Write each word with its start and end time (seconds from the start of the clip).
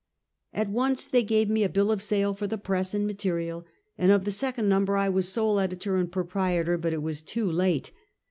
At 0.51 0.67
once 0.67 1.05
they 1.05 1.21
gave 1.21 1.51
me 1.51 1.63
a 1.63 1.69
bill 1.69 1.91
of 1.91 2.01
sale 2.01 2.33
for 2.33 2.47
the 2.47 2.57
press 2.57 2.95
and 2.95 3.05
material, 3.05 3.67
and 3.99 4.11
of 4.11 4.25
the 4.25 4.31
second 4.31 4.67
number 4.67 4.97
I 4.97 5.09
was 5.09 5.29
sole 5.29 5.59
editor 5.59 5.95
and 5.95 6.11
proprietor, 6.11 6.75
but 6.79 6.91
it 6.91 7.03
was 7.03 7.21
too 7.21 7.45
late. 7.51 7.91